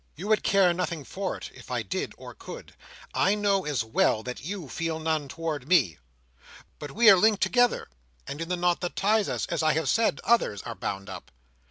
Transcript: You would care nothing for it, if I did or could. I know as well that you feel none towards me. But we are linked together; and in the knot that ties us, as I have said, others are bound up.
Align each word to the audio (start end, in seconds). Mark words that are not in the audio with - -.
You 0.15 0.27
would 0.29 0.41
care 0.41 0.73
nothing 0.73 1.03
for 1.03 1.37
it, 1.37 1.51
if 1.53 1.69
I 1.69 1.83
did 1.83 2.13
or 2.17 2.33
could. 2.33 2.73
I 3.13 3.35
know 3.35 3.65
as 3.67 3.83
well 3.83 4.23
that 4.23 4.43
you 4.43 4.67
feel 4.67 4.99
none 4.99 5.27
towards 5.27 5.67
me. 5.67 5.99
But 6.79 6.93
we 6.93 7.07
are 7.11 7.17
linked 7.17 7.43
together; 7.43 7.87
and 8.25 8.41
in 8.41 8.49
the 8.49 8.57
knot 8.57 8.81
that 8.81 8.95
ties 8.95 9.29
us, 9.29 9.45
as 9.49 9.61
I 9.61 9.73
have 9.73 9.89
said, 9.89 10.19
others 10.23 10.63
are 10.63 10.73
bound 10.73 11.07
up. 11.07 11.29